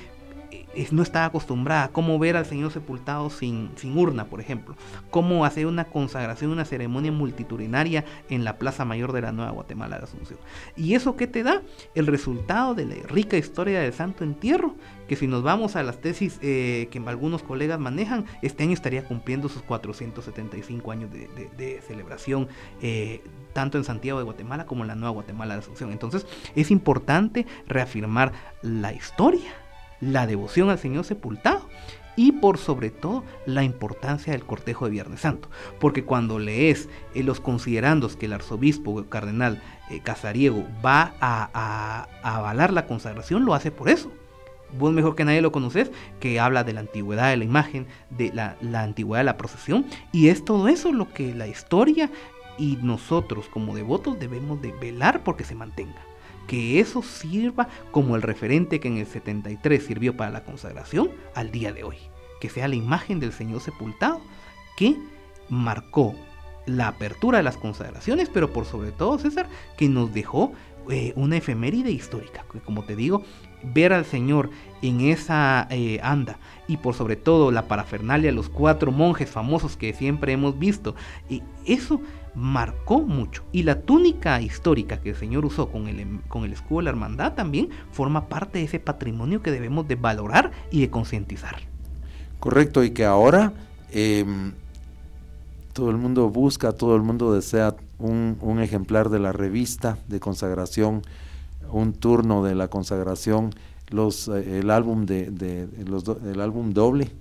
no 0.91 1.03
estaba 1.03 1.25
acostumbrada, 1.25 1.89
cómo 1.89 2.17
ver 2.19 2.37
al 2.37 2.45
Señor 2.45 2.71
sepultado 2.71 3.29
sin, 3.29 3.71
sin 3.75 3.97
urna, 3.97 4.25
por 4.25 4.39
ejemplo, 4.39 4.75
cómo 5.11 5.45
hacer 5.45 5.65
una 5.65 5.85
consagración, 5.85 6.51
una 6.51 6.65
ceremonia 6.65 7.11
multitudinaria 7.11 8.05
en 8.29 8.43
la 8.43 8.57
Plaza 8.57 8.85
Mayor 8.85 9.11
de 9.11 9.21
la 9.21 9.31
Nueva 9.31 9.51
Guatemala 9.51 9.97
de 9.97 10.05
Asunción. 10.05 10.39
¿Y 10.75 10.95
eso 10.95 11.15
qué 11.15 11.27
te 11.27 11.43
da? 11.43 11.61
El 11.95 12.07
resultado 12.07 12.75
de 12.75 12.85
la 12.85 12.95
rica 13.07 13.37
historia 13.37 13.79
del 13.79 13.93
Santo 13.93 14.23
Entierro, 14.23 14.75
que 15.07 15.15
si 15.15 15.27
nos 15.27 15.43
vamos 15.43 15.75
a 15.75 15.83
las 15.83 15.99
tesis 16.01 16.39
eh, 16.41 16.87
que 16.91 16.99
algunos 16.99 17.41
colegas 17.41 17.79
manejan, 17.79 18.25
este 18.41 18.63
año 18.63 18.73
estaría 18.73 19.03
cumpliendo 19.03 19.49
sus 19.49 19.63
475 19.63 20.91
años 20.91 21.09
de, 21.11 21.81
celebración. 21.87 22.47
Eh, 22.81 23.23
tanto 23.53 23.79
en 23.79 23.83
Santiago 23.83 24.19
de 24.19 24.25
Guatemala 24.25 24.67
como 24.67 24.83
en 24.83 24.89
la 24.89 24.95
Nueva 24.95 25.09
Guatemala 25.09 25.55
de 25.55 25.61
Asunción. 25.61 25.91
Entonces 25.91 26.27
es 26.55 26.69
importante 26.69 27.47
reafirmar 27.67 28.31
la 28.61 28.93
historia 28.93 29.51
la 30.01 30.27
devoción 30.27 30.69
al 30.69 30.79
Señor 30.79 31.05
sepultado 31.05 31.67
y 32.19 32.33
por 32.33 32.57
sobre 32.57 32.89
todo 32.89 33.23
la 33.45 33.63
importancia 33.63 34.33
del 34.33 34.43
cortejo 34.43 34.83
de 34.83 34.91
Viernes 34.91 35.21
Santo. 35.21 35.49
Porque 35.79 36.03
cuando 36.03 36.37
lees 36.37 36.89
en 37.15 37.25
los 37.25 37.39
considerandos 37.39 38.17
que 38.17 38.25
el 38.25 38.33
arzobispo 38.33 39.05
cardenal 39.05 39.61
eh, 39.89 40.01
Casariego 40.03 40.65
va 40.85 41.13
a, 41.21 42.09
avalar 42.21 42.73
la 42.73 42.87
consagración, 42.87 43.45
lo 43.45 43.53
hace 43.53 43.71
por 43.71 43.87
eso. 43.87 44.11
Vos 44.77 44.91
mejor 44.91 45.15
que 45.15 45.23
nadie 45.23 45.41
lo 45.41 45.53
conoces, 45.53 45.91
que 46.19 46.41
habla 46.41 46.65
de 46.65 46.73
la 46.73 46.81
antigüedad 46.81 47.29
de 47.29 47.37
la 47.37 47.45
imagen, 47.45 47.87
de 48.09 48.33
la, 48.33 48.57
la 48.59 48.83
antigüedad 48.83 49.21
de 49.21 49.25
la 49.25 49.37
procesión, 49.37 49.85
y 50.11 50.27
es 50.27 50.43
todo 50.43 50.67
eso 50.67 50.91
lo 50.91 51.11
que 51.13 51.33
la 51.33 51.47
historia 51.47 52.11
y 52.57 52.77
nosotros 52.81 53.47
como 53.47 53.73
devotos 53.73 54.19
debemos 54.19 54.61
de 54.61 54.73
velar 54.73 55.23
porque 55.23 55.45
se 55.45 55.55
mantenga 55.55 56.08
que 56.49 56.79
eso 56.79 57.03
sirva 57.03 57.69
como 57.91 58.15
el 58.15 58.23
referente 58.23 58.79
que 58.79 58.87
en 58.87 58.97
el 58.97 59.05
73 59.05 59.85
sirvió 59.85 60.17
para 60.17 60.31
la 60.31 60.43
consagración 60.43 61.11
al 61.35 61.51
día 61.51 61.71
de 61.71 61.83
hoy. 61.83 61.97
Que 62.41 62.49
sea 62.49 62.67
la 62.67 62.73
imagen 62.73 63.19
del 63.19 63.33
Señor 63.33 63.61
sepultado 63.61 64.19
que 64.75 64.97
marcó 65.47 66.15
la 66.65 66.87
apertura 66.87 67.37
de 67.37 67.43
las 67.43 67.55
consagraciones, 67.55 68.29
pero 68.33 68.51
por 68.51 68.65
sobre 68.65 68.91
todo, 68.91 69.19
César, 69.19 69.47
que 69.77 69.89
nos 69.89 70.11
dejó 70.11 70.51
eh, 70.89 71.13
una 71.15 71.37
efeméride 71.37 71.91
histórica. 71.91 72.43
Que 72.51 72.59
como 72.61 72.83
te 72.83 72.95
digo, 72.95 73.21
ver 73.61 73.93
al 73.93 74.05
Señor 74.05 74.49
en 74.81 75.01
esa 75.01 75.67
eh, 75.69 75.99
anda 76.01 76.39
y 76.67 76.77
por 76.77 76.95
sobre 76.95 77.15
todo 77.15 77.51
la 77.51 77.67
parafernalia, 77.67 78.31
los 78.31 78.49
cuatro 78.49 78.91
monjes 78.91 79.29
famosos 79.29 79.77
que 79.77 79.93
siempre 79.93 80.31
hemos 80.31 80.57
visto, 80.57 80.95
y 81.29 81.43
eso 81.65 82.01
marcó 82.39 83.01
mucho. 83.01 83.43
Y 83.51 83.63
la 83.63 83.81
túnica 83.81 84.41
histórica 84.41 85.01
que 85.01 85.09
el 85.09 85.15
Señor 85.15 85.45
usó 85.45 85.69
con 85.69 85.87
el, 85.87 85.99
em, 85.99 86.21
con 86.29 86.45
el 86.45 86.53
escudo 86.53 86.79
de 86.79 86.83
la 86.85 86.89
hermandad 86.91 87.33
también 87.33 87.69
forma 87.91 88.29
parte 88.29 88.59
de 88.59 88.65
ese 88.65 88.79
patrimonio 88.79 89.41
que 89.41 89.51
debemos 89.51 89.87
de 89.87 89.95
valorar 89.95 90.51
y 90.71 90.81
de 90.81 90.89
concientizar. 90.89 91.57
Correcto, 92.39 92.83
y 92.83 92.91
que 92.91 93.03
ahora 93.03 93.51
em, 93.91 94.53
todo 95.73 95.89
el 95.89 95.97
mundo 95.97 96.29
busca, 96.29 96.71
todo 96.71 96.95
el 96.95 97.01
mundo 97.01 97.33
desea 97.33 97.75
un, 97.97 98.59
ejemplar 98.61 99.09
de 99.09 99.19
la 99.19 99.33
revista 99.33 99.97
de 100.07 100.19
consagración, 100.21 101.01
un 101.71 101.91
turno 101.91 102.43
de 102.43 102.55
la 102.55 102.69
consagración, 102.69 103.53
los, 103.89 104.29
eh, 104.29 104.59
el, 104.59 104.69
álbum 104.69 105.05
de, 105.05 105.67
los 105.85 106.05
el 106.07 106.39
álbum 106.39 106.71
doble 106.71 107.11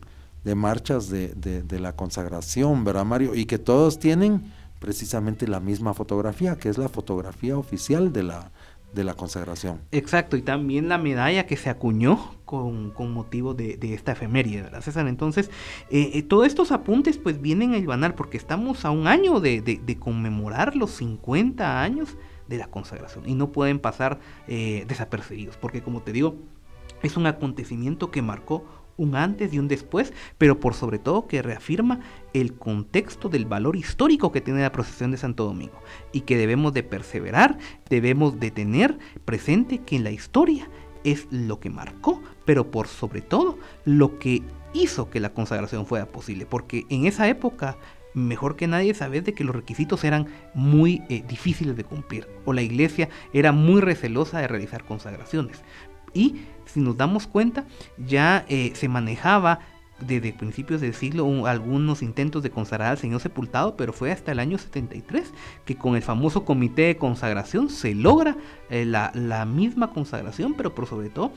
de 0.44 0.54
marchas 0.54 1.08
de, 1.08 1.34
de 1.34 1.80
la 1.80 1.96
consagración, 1.96 2.84
¿verdad 2.84 3.04
Mario? 3.04 3.34
Y 3.34 3.46
que 3.46 3.58
todos 3.58 3.98
tienen 3.98 4.52
precisamente 4.78 5.46
la 5.46 5.60
misma 5.60 5.94
fotografía, 5.94 6.56
que 6.56 6.68
es 6.68 6.78
la 6.78 6.88
fotografía 6.88 7.56
oficial 7.56 8.12
de 8.12 8.22
la, 8.22 8.52
de 8.92 9.04
la 9.04 9.14
consagración. 9.14 9.80
Exacto, 9.92 10.36
y 10.36 10.42
también 10.42 10.88
la 10.88 10.98
medalla 10.98 11.46
que 11.46 11.56
se 11.56 11.70
acuñó 11.70 12.34
con, 12.44 12.94
motivo 13.12 13.54
de, 13.54 13.78
esta 13.82 14.12
efeméride, 14.12 14.62
¿verdad, 14.62 14.80
César? 14.80 15.06
Entonces, 15.08 15.50
eh, 15.90 16.12
eh, 16.14 16.22
todos 16.22 16.46
estos 16.46 16.72
apuntes 16.72 17.18
pues 17.18 17.40
vienen 17.40 17.74
a 17.74 17.78
ilvanar 17.78 18.14
porque 18.14 18.38
estamos 18.38 18.84
a 18.84 18.90
un 18.90 19.06
año 19.06 19.40
de, 19.40 19.96
conmemorar 20.00 20.74
los 20.74 20.90
50 20.92 21.82
años 21.82 22.16
de 22.48 22.56
la 22.56 22.68
consagración 22.68 23.28
y 23.28 23.34
no 23.34 23.52
pueden 23.52 23.78
pasar 23.78 24.20
eh, 24.46 24.84
desapercibidos, 24.88 25.56
porque 25.58 25.82
como 25.82 26.00
te 26.00 26.12
digo, 26.12 26.36
es 27.02 27.16
un 27.16 27.26
acontecimiento 27.26 28.10
que 28.10 28.22
marcó 28.22 28.64
un 28.98 29.16
antes 29.16 29.54
y 29.54 29.58
un 29.58 29.68
después, 29.68 30.12
pero 30.36 30.60
por 30.60 30.74
sobre 30.74 30.98
todo 30.98 31.26
que 31.26 31.40
reafirma 31.40 32.00
el 32.34 32.54
contexto 32.54 33.30
del 33.30 33.46
valor 33.46 33.76
histórico 33.76 34.30
que 34.30 34.42
tiene 34.42 34.60
la 34.60 34.72
procesión 34.72 35.10
de 35.10 35.16
Santo 35.16 35.44
Domingo 35.44 35.80
y 36.12 36.22
que 36.22 36.36
debemos 36.36 36.74
de 36.74 36.82
perseverar, 36.82 37.56
debemos 37.88 38.38
de 38.38 38.50
tener 38.50 38.98
presente 39.24 39.78
que 39.78 39.96
en 39.96 40.04
la 40.04 40.10
historia 40.10 40.68
es 41.04 41.26
lo 41.30 41.60
que 41.60 41.70
marcó, 41.70 42.22
pero 42.44 42.70
por 42.70 42.88
sobre 42.88 43.22
todo 43.22 43.58
lo 43.84 44.18
que 44.18 44.42
hizo 44.74 45.08
que 45.08 45.20
la 45.20 45.32
consagración 45.32 45.86
fuera 45.86 46.06
posible, 46.06 46.44
porque 46.44 46.84
en 46.90 47.06
esa 47.06 47.28
época 47.28 47.78
mejor 48.14 48.56
que 48.56 48.66
nadie 48.66 48.94
sabes 48.94 49.24
de 49.24 49.32
que 49.32 49.44
los 49.44 49.54
requisitos 49.54 50.04
eran 50.04 50.26
muy 50.54 51.02
eh, 51.08 51.22
difíciles 51.26 51.76
de 51.76 51.84
cumplir 51.84 52.26
o 52.44 52.52
la 52.52 52.62
iglesia 52.62 53.08
era 53.32 53.52
muy 53.52 53.80
recelosa 53.80 54.40
de 54.40 54.48
realizar 54.48 54.84
consagraciones 54.84 55.62
y 56.14 56.36
si 56.66 56.80
nos 56.80 56.96
damos 56.96 57.26
cuenta, 57.26 57.64
ya 57.96 58.44
eh, 58.48 58.72
se 58.74 58.88
manejaba 58.88 59.60
desde 60.00 60.32
principios 60.32 60.80
del 60.80 60.94
siglo 60.94 61.46
algunos 61.46 62.02
intentos 62.02 62.42
de 62.42 62.50
consagrar 62.50 62.92
al 62.92 62.98
Señor 62.98 63.20
sepultado, 63.20 63.76
pero 63.76 63.92
fue 63.92 64.12
hasta 64.12 64.32
el 64.32 64.38
año 64.38 64.58
73 64.58 65.32
que 65.64 65.76
con 65.76 65.96
el 65.96 66.02
famoso 66.02 66.44
comité 66.44 66.82
de 66.82 66.96
consagración 66.96 67.68
se 67.68 67.94
logra 67.94 68.36
eh, 68.70 68.84
la, 68.84 69.10
la, 69.14 69.44
misma 69.44 69.92
consagración, 69.92 70.54
pero 70.54 70.74
por 70.74 70.86
sobre 70.86 71.08
todo 71.10 71.32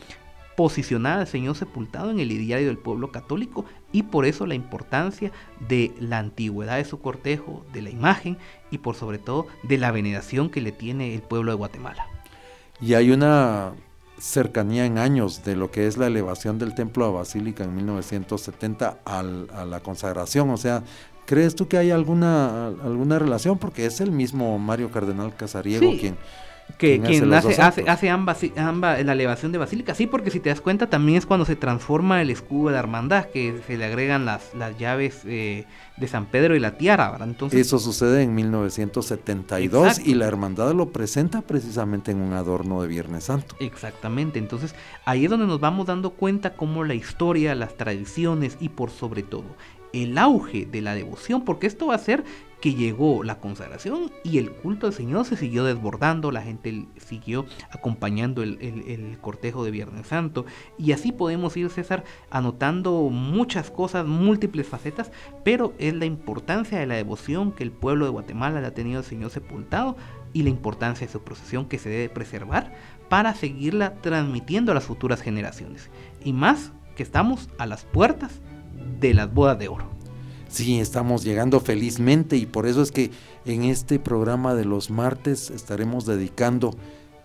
posicionar 0.56 1.20
al 1.20 1.28
Señor 1.28 1.56
sepultado 1.56 2.12
en 2.12 2.20
el 2.20 2.32
ideario 2.32 2.68
del 2.68 2.78
pueblo 2.78 3.12
católico 3.12 3.66
y 3.92 4.04
por 4.04 4.26
eso 4.26 4.46
la 4.46 4.54
importancia 4.54 5.32
de 5.68 5.92
la 6.00 6.20
antigüedad 6.20 6.78
de 6.78 6.86
su 6.86 7.00
cortejo, 7.00 7.66
de 7.74 7.82
la 7.82 7.90
imagen 7.90 8.38
y 8.70 8.78
por 8.78 8.96
sobre 8.96 9.18
todo 9.18 9.48
de 9.64 9.78
la 9.78 9.92
veneración 9.92 10.50
que 10.50 10.62
le 10.62 10.72
tiene 10.72 11.16
el 11.16 11.22
pueblo 11.22 11.52
de 11.52 11.58
Guatemala. 11.58 12.06
Y 12.80 12.94
hay 12.94 13.12
una 13.12 13.74
cercanía 14.22 14.86
en 14.86 15.00
años 15.00 15.44
de 15.44 15.56
lo 15.56 15.72
que 15.72 15.88
es 15.88 15.98
la 15.98 16.06
elevación 16.06 16.60
del 16.60 16.76
templo 16.76 17.06
a 17.06 17.10
Basílica 17.10 17.64
en 17.64 17.76
1970 17.76 19.00
a 19.04 19.24
la 19.24 19.80
consagración. 19.80 20.52
O 20.52 20.58
sea, 20.58 20.84
¿crees 21.26 21.56
tú 21.56 21.68
que 21.68 21.78
hay 21.78 21.90
alguna, 21.90 22.68
alguna 22.68 23.18
relación? 23.18 23.58
Porque 23.58 23.88
es 23.88 24.00
el 24.00 24.12
mismo 24.12 24.60
Mario 24.60 24.92
Cardenal 24.92 25.36
Casariego 25.36 25.92
quien 26.00 26.18
que 26.78 27.00
quien 27.00 27.34
hace, 27.34 27.62
hace, 27.62 27.90
hace, 27.90 28.10
ambas, 28.10 28.40
ambas, 28.58 29.04
la 29.04 29.14
elevación 29.14 29.52
de 29.52 29.58
basílica. 29.58 29.96
Sí, 29.96 30.08
porque 30.08 30.32
si 30.32 30.40
te 30.40 30.50
das 30.50 30.62
cuenta 30.62 30.90
también 30.90 31.18
es 31.18 31.26
cuando 31.26 31.46
se 31.46 31.56
transforma 31.56 32.22
el 32.22 32.30
escudo 32.30 32.68
de 32.68 32.74
la 32.74 32.80
hermandad, 32.80 33.26
que 33.26 33.60
se 33.68 33.78
le 33.78 33.86
agregan 33.86 34.26
las, 34.26 34.54
las 34.54 34.78
llaves 34.78 35.22
eh, 35.26 35.66
de 35.98 36.08
San 36.08 36.26
Pedro 36.26 36.56
y 36.56 36.60
la 36.60 36.78
tiara. 36.78 37.18
Entonces, 37.22 37.60
Eso 37.60 37.80
sucede 37.80 38.24
en 38.24 38.36
1972 38.36 40.00
y 40.06 40.16
la 40.16 40.28
hermandad 40.28 40.74
lo 40.74 40.90
presenta 40.90 41.42
precisamente 41.42 42.12
en 42.12 42.22
un 42.22 42.34
adorno 42.34 42.82
de 42.82 42.88
Viernes 42.88 43.26
Santo. 43.26 43.56
Exactamente, 43.60 44.40
entonces 44.40 44.76
ahí 45.06 45.26
es 45.26 45.30
donde 45.30 45.48
nos 45.48 45.60
vamos 45.60 45.88
dando 45.88 46.12
cuenta 46.12 46.54
cómo 46.54 46.84
la 46.84 46.94
historia, 46.94 47.56
las 47.56 47.76
tradiciones 47.78 48.58
y 48.60 48.70
por 48.70 48.90
sobre 48.92 49.24
todo 49.24 49.46
el 49.94 50.18
auge 50.18 50.66
de 50.66 50.82
la 50.82 50.96
devoción, 50.96 51.44
porque 51.44 51.68
esto 51.68 51.88
va 51.88 51.96
a 51.96 52.00
ser 52.00 52.24
que 52.62 52.76
llegó 52.76 53.24
la 53.24 53.40
consagración 53.40 54.12
y 54.24 54.38
el 54.38 54.52
culto 54.52 54.88
al 54.88 54.94
Señor 54.94 55.26
se 55.26 55.36
siguió 55.36 55.64
desbordando, 55.64 56.32
la 56.32 56.44
gente 56.44 56.86
siguió 56.98 57.46
acompañando 57.72 58.44
el, 58.44 59.18
cortejo 59.20 59.66
de 59.66 59.72
Viernes 59.72 60.08
Santo 60.08 60.46
y 60.78 60.92
así 60.92 61.12
podemos 61.12 61.58
ir, 61.58 61.70
César, 61.70 62.04
anotando 62.30 63.10
muchas 63.10 63.72
cosas, 63.72 64.06
múltiples 64.06 64.68
facetas, 64.68 65.12
pero 65.44 65.74
es 65.80 65.94
la 65.96 66.06
importancia 66.06 66.80
de 66.80 66.86
la 66.86 66.96
devoción 66.96 67.52
que 67.52 67.64
el 67.64 67.72
pueblo 67.72 68.06
de 68.06 68.12
Guatemala 68.12 68.62
le 68.62 68.68
ha 68.68 68.74
tenido 68.74 69.00
al 69.00 69.06
Señor 69.06 69.32
sepultado 69.32 69.98
y 70.32 70.44
la 70.44 70.50
importancia 70.50 71.08
de 71.08 71.14
su 71.14 71.24
procesión 71.24 71.66
que 71.66 71.80
se 71.80 71.90
debe 71.90 72.10
preservar 72.10 72.74
para 73.10 73.34
seguirla 73.34 73.96
transmitiendo 73.96 74.72
a 74.72 74.76
las 74.76 74.86
futuras 74.86 75.22
generaciones. 75.22 75.90
Y 76.24 76.32
más 76.32 76.72
que 76.96 77.04
estamos 77.04 77.50
a 77.58 77.66
las 77.66 77.86
puertas 77.86 78.40
de 79.00 79.14
las 79.14 79.34
bodas 79.34 79.58
de 79.58 79.68
oro. 79.68 79.91
Sí, 80.52 80.82
estamos 80.82 81.24
llegando 81.24 81.62
felizmente 81.62 82.36
y 82.36 82.46
por 82.46 82.68
eso 82.68 82.82
es 82.82 82.92
que 82.92 83.10
en 83.46 83.64
este 83.64 84.00
programa 84.00 84.54
de 84.54 84.66
los 84.66 84.90
martes 84.90 85.50
estaremos 85.50 86.06
dedicando 86.06 86.76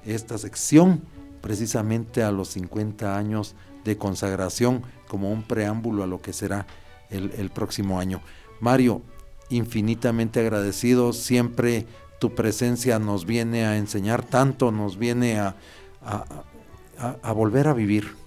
esta 0.04 0.38
sección 0.38 1.02
precisamente 1.40 2.22
a 2.22 2.30
los 2.30 2.50
50 2.50 3.18
años 3.18 3.56
de 3.84 3.98
consagración 3.98 4.84
como 5.08 5.32
un 5.32 5.42
preámbulo 5.42 6.04
a 6.04 6.06
lo 6.06 6.22
que 6.22 6.32
será 6.32 6.68
el, 7.10 7.50
próximo 7.50 7.98
año. 7.98 8.20
Mario, 8.60 9.02
infinitamente 9.50 10.38
agradecido, 10.38 11.12
siempre 11.12 11.84
tu 12.20 12.32
presencia 12.36 13.00
nos 13.00 13.26
viene 13.26 13.66
a 13.66 13.76
enseñar 13.76 14.24
tanto, 14.24 14.70
nos 14.70 14.98
viene 14.98 15.40
a, 15.40 15.56
a 16.04 17.32
volver 17.32 17.66
a 17.66 17.74
vivir 17.74 18.25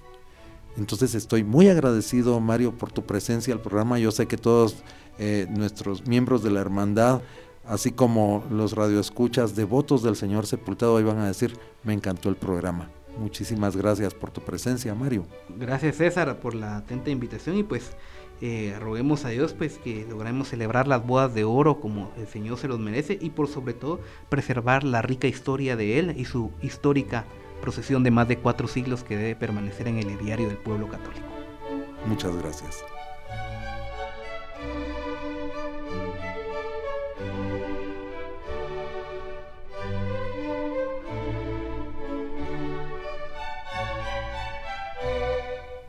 entonces 0.77 1.15
estoy 1.15 1.43
muy 1.43 1.67
agradecido, 1.67 2.39
Mario, 2.39 2.77
por 2.77 2.91
tu 2.91 3.03
presencia 3.03 3.53
al 3.53 3.61
programa. 3.61 3.99
Yo 3.99 4.11
sé 4.11 4.27
que 4.27 4.37
todos 4.37 4.83
eh, 5.17 5.47
nuestros 5.49 6.07
miembros 6.07 6.43
de 6.43 6.51
la 6.51 6.61
hermandad, 6.61 7.21
así 7.65 7.91
como 7.91 8.45
los 8.49 8.73
radioescuchas 8.73 9.55
devotos 9.55 10.03
del 10.03 10.15
Señor 10.15 10.45
sepultado, 10.45 10.93
hoy 10.93 11.03
van 11.03 11.19
a 11.19 11.27
decir, 11.27 11.57
me 11.83 11.93
encantó 11.93 12.29
el 12.29 12.35
programa. 12.35 12.89
Muchísimas 13.17 13.75
gracias 13.75 14.13
por 14.13 14.31
tu 14.31 14.41
presencia, 14.41 14.95
Mario. 14.95 15.25
Gracias, 15.57 15.97
César, 15.97 16.39
por 16.39 16.55
la 16.55 16.77
atenta 16.77 17.09
invitación 17.09 17.57
y 17.57 17.63
pues 17.63 17.91
eh, 18.41 18.77
roguemos 18.79 19.25
a 19.25 19.29
Dios 19.29 19.53
pues 19.53 19.77
que 19.79 20.05
logremos 20.09 20.47
celebrar 20.47 20.87
las 20.87 21.05
bodas 21.05 21.33
de 21.33 21.43
oro 21.43 21.81
como 21.81 22.13
el 22.17 22.27
Señor 22.27 22.57
se 22.57 22.69
los 22.69 22.79
merece 22.79 23.17
y 23.19 23.31
por 23.31 23.49
sobre 23.49 23.73
todo 23.73 23.99
preservar 24.29 24.85
la 24.85 25.01
rica 25.01 25.27
historia 25.27 25.75
de 25.75 25.99
Él 25.99 26.13
y 26.15 26.23
su 26.23 26.51
histórica 26.61 27.25
procesión 27.59 28.03
de 28.03 28.11
más 28.11 28.27
de 28.27 28.37
cuatro 28.37 28.67
siglos 28.67 29.03
que 29.03 29.17
debe 29.17 29.35
permanecer 29.35 29.87
en 29.87 29.97
el 29.99 30.17
diario 30.17 30.47
del 30.47 30.57
pueblo 30.57 30.87
católico. 30.87 31.27
Muchas 32.05 32.35
gracias. 32.35 32.83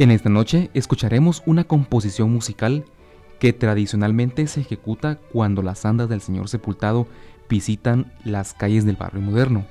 En 0.01 0.11
esta 0.11 0.31
noche 0.31 0.71
escucharemos 0.73 1.42
una 1.44 1.64
composición 1.64 2.33
musical 2.33 2.87
que 3.38 3.53
tradicionalmente 3.53 4.47
se 4.47 4.62
ejecuta 4.62 5.18
cuando 5.31 5.61
las 5.61 5.85
andas 5.85 6.09
del 6.09 6.23
Señor 6.23 6.49
sepultado 6.49 7.07
visitan 7.51 8.11
las 8.25 8.55
calles 8.55 8.87
del 8.87 8.97
barrio 8.97 9.21
moderno. 9.21 9.66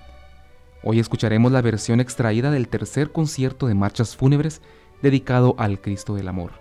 Hoy 0.84 1.00
escucharemos 1.00 1.52
la 1.52 1.62
versión 1.62 2.00
extraída 2.00 2.52
del 2.52 2.70
tercer 2.70 3.12
concierto 3.12 3.68
de 3.68 3.76
marchas 3.76 4.16
fúnebres 4.16 4.62
dedicado 5.02 5.56
al 5.58 5.82
Cristo 5.82 6.16
del 6.16 6.28
Amor, 6.28 6.52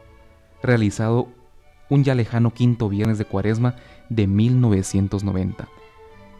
realizado 0.62 1.28
un 1.88 2.02
ya 2.04 2.14
lejano 2.14 2.52
quinto 2.52 2.88
viernes 2.88 3.18
de 3.18 3.24
cuaresma 3.24 3.76
de 4.08 4.26
1990, 4.26 5.68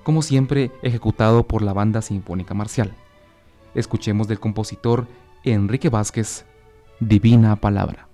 como 0.03 0.23
siempre 0.23 0.73
ejecutado 0.83 1.47
por 1.47 1.63
la 1.63 1.73
Banda 1.73 2.03
Sinfónica 2.03 2.55
Marcial. 2.55 2.95
Escuchemos 3.75 4.27
del 4.27 4.41
compositor 4.41 5.07
Enrique 5.45 5.89
Vázquez, 5.89 6.47
Divina 7.01 7.57
Palabra. 7.57 8.09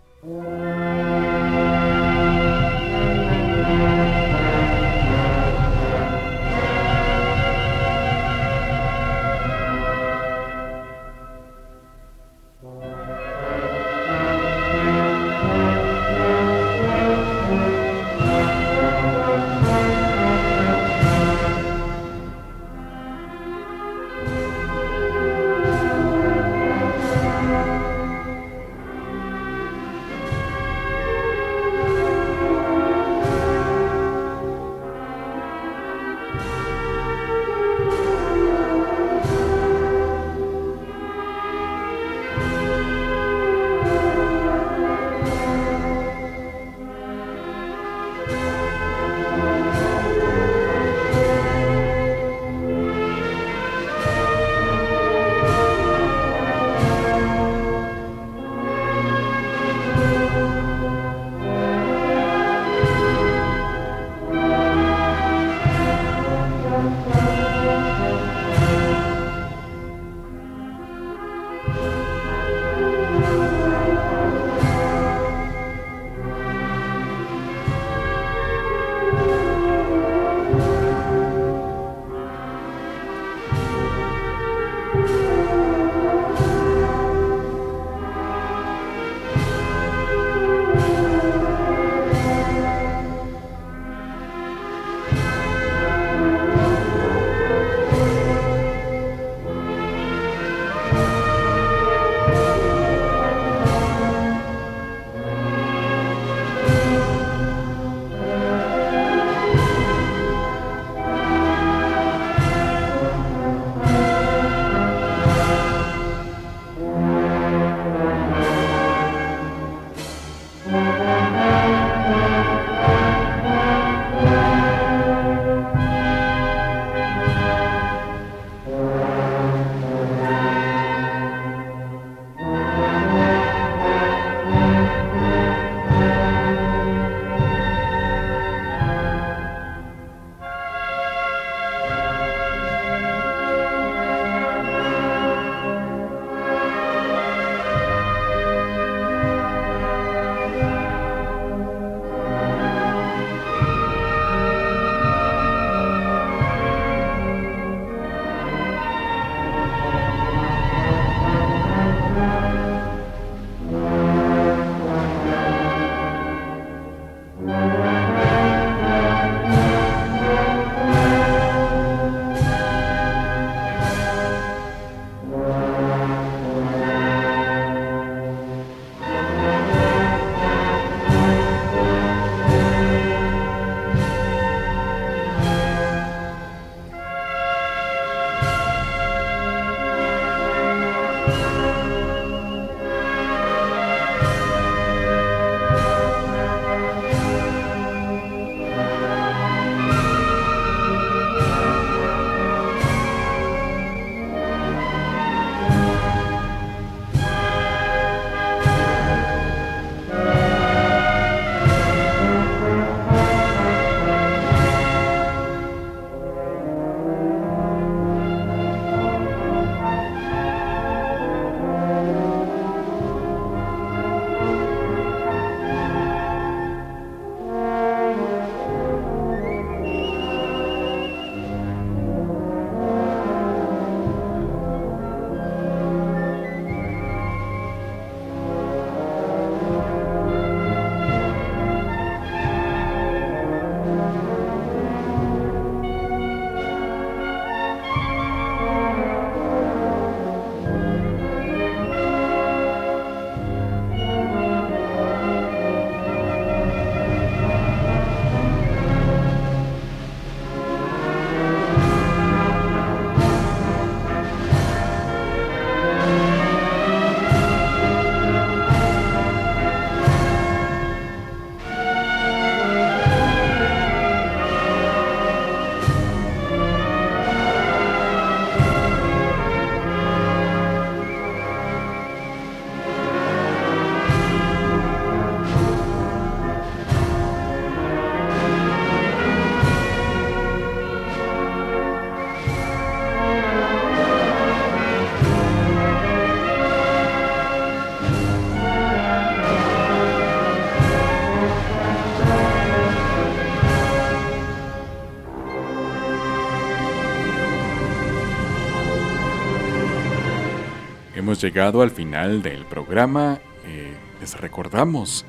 Llegado 311.45 311.83
al 311.83 311.91
final 311.91 312.41
del 312.41 312.65
programa. 312.65 313.39
Eh, 313.67 313.93
les 314.19 314.41
recordamos 314.41 315.27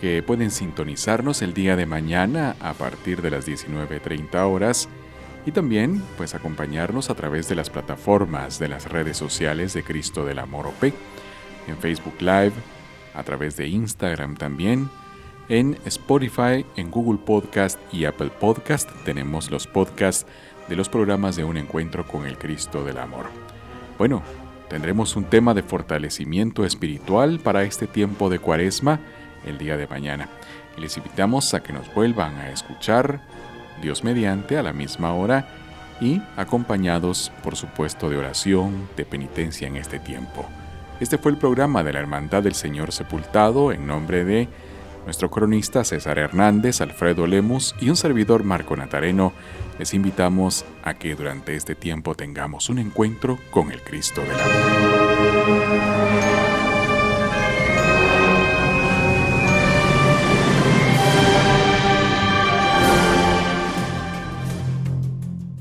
que 0.00 0.22
pueden 0.22 0.50
sintonizarnos 0.50 1.42
el 1.42 1.52
día 1.52 1.76
de 1.76 1.84
mañana 1.84 2.56
a 2.60 2.72
partir 2.72 3.20
de 3.20 3.30
las 3.30 3.46
19.30 3.46 4.50
horas 4.50 4.88
y 5.44 5.52
también 5.52 6.02
pues 6.16 6.34
acompañarnos 6.34 7.10
a 7.10 7.14
través 7.14 7.50
de 7.50 7.54
las 7.54 7.68
plataformas 7.68 8.58
de 8.58 8.68
las 8.68 8.90
redes 8.90 9.18
sociales 9.18 9.74
de 9.74 9.82
Cristo 9.82 10.24
del 10.24 10.38
Amor 10.38 10.68
OP, 10.68 10.84
en 10.84 11.76
Facebook 11.78 12.16
Live, 12.20 12.52
a 13.14 13.22
través 13.22 13.58
de 13.58 13.68
Instagram 13.68 14.36
también, 14.36 14.88
en 15.50 15.76
Spotify, 15.84 16.64
en 16.76 16.90
Google 16.90 17.20
Podcast 17.22 17.78
y 17.92 18.06
Apple 18.06 18.30
Podcast 18.40 18.88
tenemos 19.04 19.50
los 19.50 19.66
podcasts 19.66 20.26
de 20.66 20.76
los 20.76 20.88
programas 20.88 21.36
de 21.36 21.44
un 21.44 21.58
encuentro 21.58 22.06
con 22.06 22.26
el 22.26 22.38
Cristo 22.38 22.84
del 22.84 22.98
Amor. 22.98 23.26
Bueno, 23.98 24.22
tendremos 24.68 25.16
un 25.16 25.24
tema 25.24 25.54
de 25.54 25.62
fortalecimiento 25.62 26.64
espiritual 26.64 27.40
para 27.40 27.62
este 27.62 27.86
tiempo 27.86 28.30
de 28.30 28.38
cuaresma 28.38 29.00
el 29.46 29.58
día 29.58 29.76
de 29.76 29.86
mañana. 29.86 30.28
Les 30.76 30.96
invitamos 30.96 31.54
a 31.54 31.62
que 31.62 31.72
nos 31.72 31.92
vuelvan 31.94 32.36
a 32.36 32.50
escuchar 32.50 33.20
Dios 33.82 34.04
mediante 34.04 34.58
a 34.58 34.62
la 34.62 34.72
misma 34.72 35.14
hora 35.14 35.48
y 36.00 36.22
acompañados 36.36 37.32
por 37.42 37.56
supuesto 37.56 38.08
de 38.08 38.16
oración, 38.16 38.88
de 38.96 39.04
penitencia 39.04 39.66
en 39.66 39.76
este 39.76 39.98
tiempo. 39.98 40.46
Este 41.00 41.18
fue 41.18 41.32
el 41.32 41.38
programa 41.38 41.82
de 41.82 41.92
la 41.92 42.00
Hermandad 42.00 42.42
del 42.42 42.54
Señor 42.54 42.92
Sepultado 42.92 43.72
en 43.72 43.86
nombre 43.86 44.24
de 44.24 44.48
nuestro 45.04 45.30
cronista 45.30 45.84
César 45.84 46.18
Hernández, 46.18 46.80
Alfredo 46.80 47.26
Lemus 47.26 47.74
y 47.80 47.90
un 47.90 47.96
servidor 47.96 48.44
Marco 48.44 48.76
Natareno, 48.76 49.32
les 49.78 49.94
invitamos 49.94 50.64
a 50.82 50.94
que 50.94 51.14
durante 51.14 51.54
este 51.54 51.74
tiempo 51.74 52.14
tengamos 52.14 52.68
un 52.68 52.78
encuentro 52.78 53.38
con 53.50 53.70
el 53.72 53.80
Cristo 53.82 54.22
del 54.22 54.32
Amor. 54.32 55.58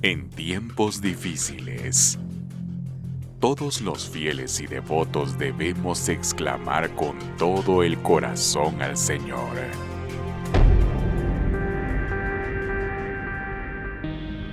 En 0.02 0.30
tiempos 0.30 1.02
difíciles, 1.02 2.18
todos 3.40 3.82
los 3.82 4.10
fieles 4.10 4.60
y 4.60 4.68
devotos 4.68 5.38
debemos 5.38 6.10
exclamar 6.10 6.90
con 6.96 7.18
todo 7.38 7.84
el 7.84 7.98
corazón 8.02 8.82
al 8.82 8.98
Señor. 8.98 9.58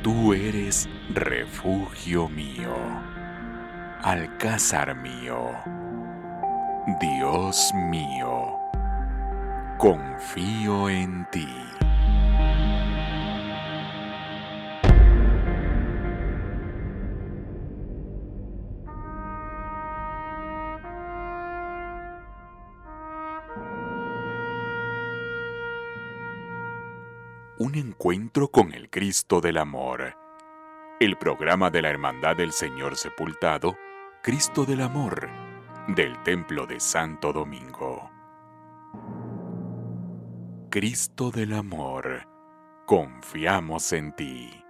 Tú 0.03 0.35
eres 0.35 0.87
refugio 1.15 2.29
mío, 2.29 2.75
alcázar 4.03 4.95
mío, 4.95 5.51
Dios 7.01 7.73
mío, 7.91 8.59
confío 9.79 10.91
en 10.91 11.27
ti. 11.31 11.49
Un 27.65 27.77
encuentro 27.77 28.49
con 28.49 28.75
el 28.75 28.91
Cristo 28.91 29.41
del 29.41 29.57
Amor. 29.57 30.15
El 31.01 31.17
programa 31.17 31.71
de 31.71 31.81
la 31.81 31.89
Hermandad 31.89 32.37
del 32.37 32.53
Señor 32.53 32.95
Sepultado, 32.95 33.79
Cristo 34.23 34.67
del 34.67 34.83
Amor, 34.83 35.31
del 35.89 36.23
Templo 36.25 36.67
de 36.67 36.79
Santo 36.79 37.33
Domingo. 37.33 38.11
Cristo 40.71 41.31
del 41.31 41.55
Amor, 41.55 42.29
confiamos 42.85 43.95
en 43.95 44.15
ti. 44.15 44.64